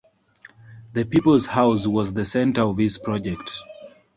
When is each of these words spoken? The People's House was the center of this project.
The 0.93 1.05
People's 1.05 1.45
House 1.45 1.85
was 1.85 2.11
the 2.11 2.25
center 2.25 2.63
of 2.63 2.75
this 2.77 2.97
project. 2.97 3.53